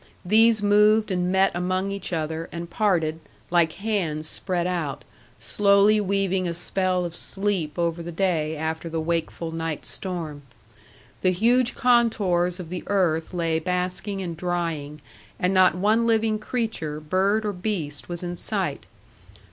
[0.25, 3.19] These moved and met among each other, and parted,
[3.51, 5.03] like hands spread out,
[5.37, 10.41] slowly weaving a spell of sleep over the day after the wakeful night storm.
[11.21, 15.01] The huge contours of the earth lay basking and drying,
[15.37, 18.87] and not one living creature, bird or beast, was in sight.